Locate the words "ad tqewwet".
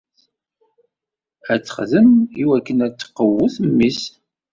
2.85-3.55